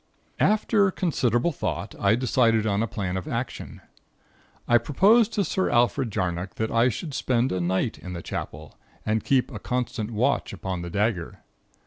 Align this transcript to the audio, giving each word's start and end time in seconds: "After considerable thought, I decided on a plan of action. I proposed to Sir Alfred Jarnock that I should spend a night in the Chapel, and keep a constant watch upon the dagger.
"After 0.39 0.89
considerable 0.89 1.51
thought, 1.51 1.93
I 1.99 2.15
decided 2.15 2.65
on 2.65 2.81
a 2.81 2.87
plan 2.87 3.17
of 3.17 3.27
action. 3.27 3.81
I 4.67 4.79
proposed 4.79 5.31
to 5.33 5.43
Sir 5.43 5.69
Alfred 5.69 6.09
Jarnock 6.09 6.55
that 6.55 6.71
I 6.71 6.89
should 6.89 7.13
spend 7.13 7.51
a 7.51 7.61
night 7.61 7.99
in 7.99 8.13
the 8.13 8.23
Chapel, 8.23 8.79
and 9.05 9.23
keep 9.23 9.51
a 9.51 9.59
constant 9.59 10.09
watch 10.09 10.53
upon 10.53 10.81
the 10.81 10.89
dagger. 10.89 11.41